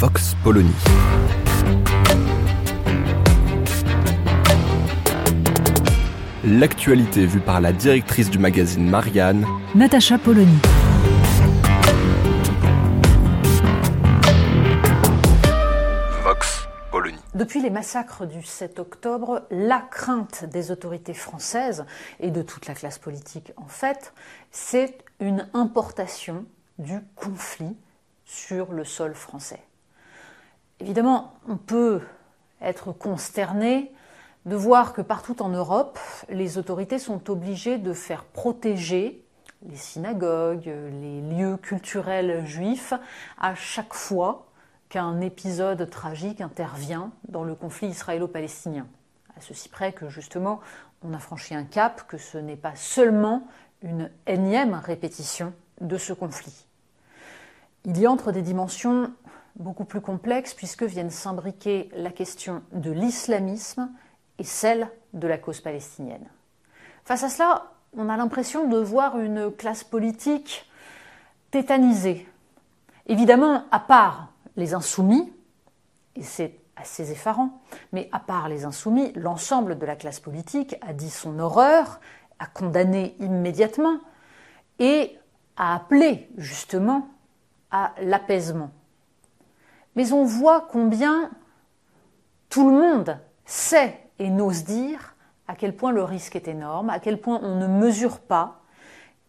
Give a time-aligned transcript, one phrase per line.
[0.00, 0.72] Vox Polony.
[6.42, 10.56] L'actualité vue par la directrice du magazine Marianne, Natacha Polony.
[16.24, 17.18] Vox Polony.
[17.34, 21.84] Depuis les massacres du 7 octobre, la crainte des autorités françaises
[22.20, 24.14] et de toute la classe politique en fait,
[24.50, 26.46] c'est une importation
[26.78, 27.76] du conflit
[28.24, 29.60] sur le sol français.
[30.80, 32.00] Évidemment, on peut
[32.60, 33.92] être consterné
[34.46, 35.98] de voir que partout en Europe,
[36.30, 39.22] les autorités sont obligées de faire protéger
[39.66, 42.94] les synagogues, les lieux culturels juifs,
[43.38, 44.46] à chaque fois
[44.88, 48.86] qu'un épisode tragique intervient dans le conflit israélo-palestinien.
[49.36, 50.60] À ceci près que justement,
[51.02, 53.46] on a franchi un cap, que ce n'est pas seulement
[53.82, 56.66] une énième répétition de ce conflit.
[57.84, 59.12] Il y entre des dimensions
[59.56, 63.90] beaucoup plus complexes puisque viennent s'imbriquer la question de l'islamisme
[64.38, 66.26] et celle de la cause palestinienne.
[67.04, 70.70] Face à cela, on a l'impression de voir une classe politique
[71.50, 72.28] tétanisée.
[73.06, 75.32] Évidemment, à part les insoumis,
[76.14, 77.60] et c'est assez effarant,
[77.92, 82.00] mais à part les insoumis, l'ensemble de la classe politique a dit son horreur,
[82.38, 83.98] a condamné immédiatement
[84.78, 85.18] et
[85.56, 87.08] a appelé justement
[87.70, 88.70] à l'apaisement.
[89.96, 91.30] Mais on voit combien
[92.48, 95.16] tout le monde sait et n'ose dire
[95.48, 98.60] à quel point le risque est énorme, à quel point on ne mesure pas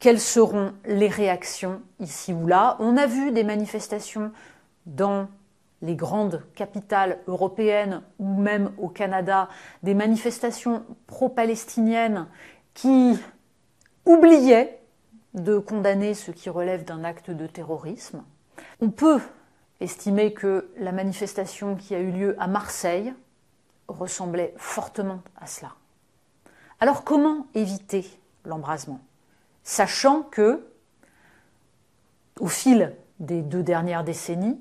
[0.01, 2.75] quelles seront les réactions ici ou là.
[2.79, 4.31] On a vu des manifestations
[4.87, 5.27] dans
[5.83, 9.47] les grandes capitales européennes ou même au Canada,
[9.83, 12.27] des manifestations pro-palestiniennes
[12.73, 13.17] qui
[14.05, 14.79] oubliaient
[15.35, 18.23] de condamner ce qui relève d'un acte de terrorisme.
[18.81, 19.19] On peut
[19.81, 23.13] estimer que la manifestation qui a eu lieu à Marseille
[23.87, 25.73] ressemblait fortement à cela.
[26.79, 28.09] Alors comment éviter
[28.45, 29.01] l'embrasement
[29.63, 30.65] Sachant que,
[32.39, 34.59] au fil des deux dernières décennies,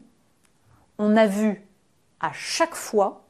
[0.99, 1.67] on a vu
[2.21, 3.25] à chaque fois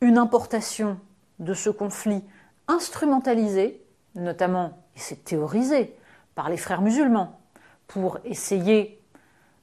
[0.00, 1.00] une importation
[1.38, 2.22] de ce conflit
[2.68, 3.82] instrumentalisé,
[4.14, 5.96] notamment, et c'est théorisé,
[6.34, 7.40] par les frères musulmans,
[7.88, 9.00] pour essayer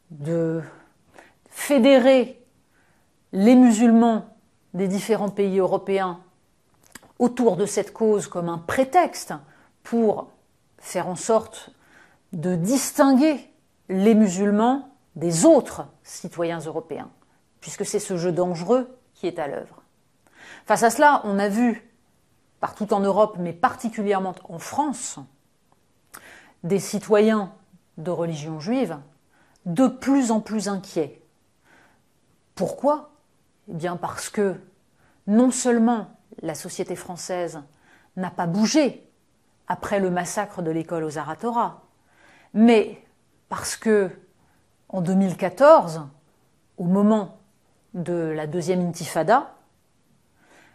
[0.10, 0.62] de
[1.52, 2.44] fédérer
[3.34, 4.36] les musulmans
[4.74, 6.20] des différents pays européens
[7.20, 9.34] autour de cette cause comme un prétexte
[9.84, 10.32] pour
[10.80, 11.70] faire en sorte
[12.34, 13.48] de distinguer
[13.90, 17.10] les musulmans des autres citoyens européens,
[17.60, 19.84] puisque c'est ce jeu dangereux qui est à l'œuvre.
[20.66, 21.88] Face à cela, on a vu
[22.60, 25.20] partout en Europe, mais particulièrement en France,
[26.64, 27.52] des citoyens
[27.98, 28.98] de religion juive
[29.66, 31.21] de plus en plus inquiets.
[32.56, 33.12] Pourquoi?
[33.70, 34.56] Eh bien parce que
[35.28, 36.08] non seulement
[36.42, 37.62] la société française
[38.16, 39.08] n'a pas bougé
[39.68, 41.84] après le massacre de l'école aux Aratora,
[42.54, 43.02] mais
[43.50, 44.10] parce que
[44.90, 46.02] en 2014,
[46.78, 47.38] au moment
[47.94, 49.54] de la deuxième intifada,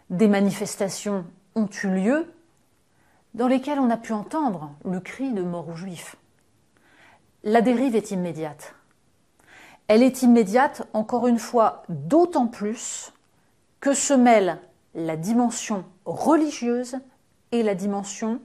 [0.09, 2.33] des manifestations ont eu lieu
[3.33, 6.15] dans lesquelles on a pu entendre le cri de mort aux juifs.
[7.43, 8.73] La dérive est immédiate.
[9.87, 13.13] Elle est immédiate, encore une fois, d'autant plus
[13.79, 14.59] que se mêlent
[14.95, 16.97] la dimension religieuse
[17.51, 18.41] et la dimension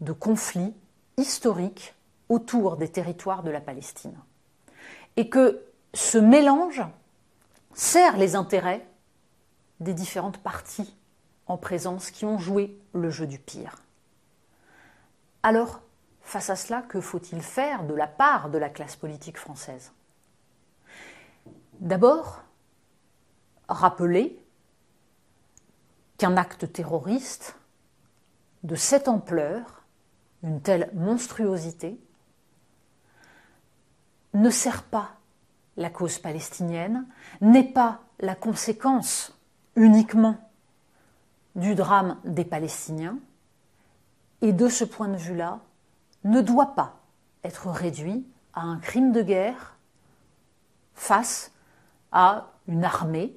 [0.00, 0.74] de conflit
[1.16, 1.94] historique
[2.28, 4.16] autour des territoires de la Palestine.
[5.16, 5.62] Et que
[5.94, 6.82] ce mélange
[7.74, 8.86] sert les intérêts
[9.80, 10.96] des différentes parties
[11.46, 13.76] en présence qui ont joué le jeu du pire.
[15.42, 15.80] Alors,
[16.20, 19.92] face à cela, que faut-il faire de la part de la classe politique française?
[21.80, 22.42] D'abord,
[23.68, 24.44] rappeler
[26.16, 27.56] qu'un acte terroriste
[28.64, 29.84] de cette ampleur,
[30.42, 32.00] une telle monstruosité,
[34.34, 35.12] ne sert pas
[35.76, 37.06] la cause palestinienne,
[37.40, 39.38] n'est pas la conséquence
[39.76, 40.36] uniquement
[41.54, 43.18] du drame des Palestiniens,
[44.40, 45.60] et de ce point de vue-là,
[46.24, 47.00] ne doit pas
[47.44, 49.76] être réduit à un crime de guerre
[50.94, 51.52] face
[52.12, 53.36] à une armée,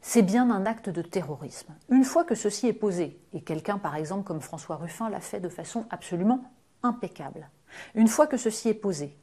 [0.00, 1.74] c'est bien un acte de terrorisme.
[1.90, 5.40] Une fois que ceci est posé, et quelqu'un par exemple comme François Ruffin l'a fait
[5.40, 6.44] de façon absolument
[6.82, 7.48] impeccable,
[7.94, 9.16] une fois que ceci est posé,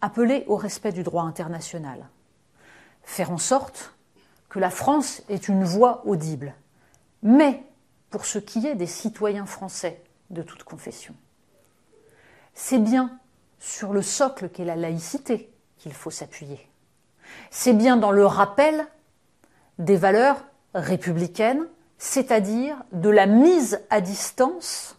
[0.00, 2.08] appeler au respect du droit international,
[3.02, 3.94] faire en sorte
[4.48, 6.54] que la France ait une voix audible,
[7.22, 7.64] mais
[8.10, 11.14] pour ce qui est des citoyens français de toute confession.
[12.54, 13.18] C'est bien
[13.58, 16.69] sur le socle qu'est la laïcité qu'il faut s'appuyer.
[17.50, 18.86] C'est bien dans le rappel
[19.78, 20.44] des valeurs
[20.74, 21.66] républicaines,
[21.98, 24.96] c'est-à-dire de la mise à distance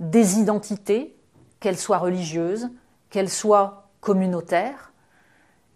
[0.00, 1.16] des identités,
[1.60, 2.68] qu'elles soient religieuses,
[3.10, 4.92] qu'elles soient communautaires.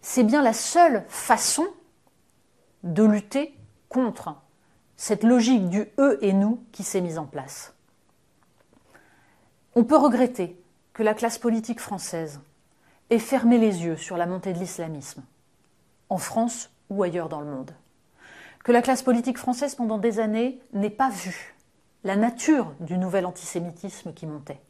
[0.02, 1.66] C'est bien la seule façon
[2.82, 3.56] de lutter
[3.88, 4.34] contre
[4.96, 7.72] cette logique du eux et nous qui s'est mise en place.
[9.75, 10.60] On peut regretter
[10.93, 12.40] que la classe politique française
[13.10, 15.22] ait fermé les yeux sur la montée de l'islamisme,
[16.08, 17.72] en France ou ailleurs dans le monde.
[18.64, 21.55] Que la classe politique française, pendant des années, n'ait pas vu
[22.05, 24.60] la nature du nouvel antisémitisme qui montait.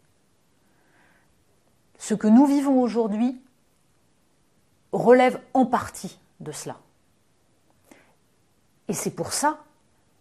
[1.99, 3.41] Ce que nous vivons aujourd'hui
[4.93, 6.77] relève en partie de cela.
[8.89, 9.59] Et c'est pour ça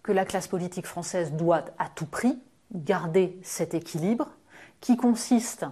[0.03, 2.37] que la classe politique française doit à tout prix
[2.73, 4.29] garder cet équilibre
[4.81, 5.65] qui consiste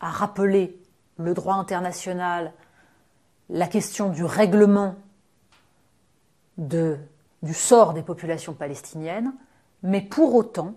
[0.00, 0.78] à rappeler
[1.16, 2.52] le droit international,
[3.50, 4.96] la question du règlement
[6.56, 6.96] du
[7.52, 9.32] sort des populations palestiniennes,
[9.82, 10.74] mais pour autant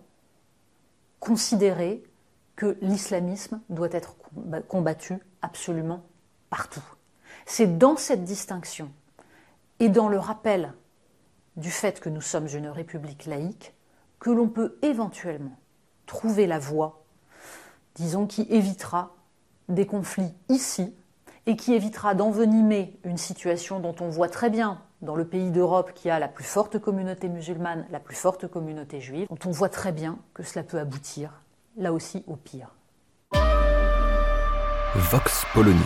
[1.20, 2.04] considérer
[2.56, 4.16] que l'islamisme doit être
[4.68, 6.04] combattu absolument
[6.50, 6.84] partout.
[7.46, 8.92] C'est dans cette distinction
[9.80, 10.74] et dans le rappel
[11.56, 13.74] du fait que nous sommes une république laïque
[14.20, 15.58] que l'on peut éventuellement
[16.06, 17.04] trouver la voie,
[17.96, 19.16] disons, qui évitera
[19.70, 20.94] des conflits ici
[21.48, 25.92] et qui évitera d'envenimer une situation dont on voit très bien dans le pays d'Europe
[25.96, 29.70] qui a la plus forte communauté musulmane, la plus forte communauté juive, dont on voit
[29.70, 31.42] très bien que cela peut aboutir,
[31.78, 32.76] là aussi, au pire.
[34.96, 35.80] Vox Polony.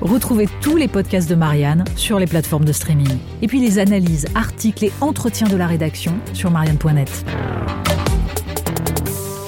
[0.00, 3.18] Retrouvez tous les podcasts de Marianne sur les plateformes de streaming.
[3.40, 7.24] Et puis les analyses, articles et entretiens de la rédaction sur marianne.net.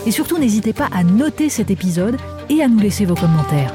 [0.06, 2.16] Et surtout, n'hésitez pas à noter cet épisode
[2.48, 3.74] et à nous laisser vos commentaires.